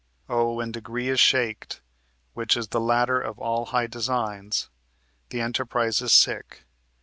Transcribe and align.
Oh, 0.27 0.53
when 0.55 0.71
degree 0.71 1.09
is 1.09 1.19
shaked, 1.19 1.79
Which 2.33 2.57
is 2.57 2.69
the 2.69 2.81
ladder 2.81 3.21
of 3.21 3.37
all 3.37 3.65
high 3.65 3.85
designs, 3.85 4.67
The 5.29 5.41
enterprise 5.41 6.01
is 6.01 6.11
sick. 6.11 6.63